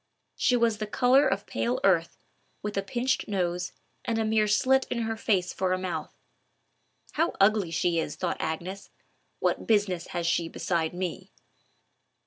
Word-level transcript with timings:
She 0.35 0.55
was 0.57 0.79
the 0.79 0.87
color 0.87 1.27
of 1.27 1.45
pale 1.45 1.79
earth, 1.83 2.17
with 2.63 2.75
a 2.75 2.81
pinched 2.81 3.27
nose, 3.27 3.71
and 4.03 4.17
a 4.17 4.25
mere 4.25 4.47
slit 4.47 4.87
in 4.89 5.03
her 5.03 5.15
face 5.15 5.53
for 5.53 5.73
a 5.73 5.77
mouth. 5.77 6.11
"How 7.11 7.35
ugly 7.39 7.69
she 7.69 7.99
is!" 7.99 8.15
thought 8.15 8.37
Agnes. 8.39 8.89
"What 9.37 9.67
business 9.67 10.07
has 10.07 10.25
she 10.25 10.49
beside 10.49 10.95
me!" 10.95 11.29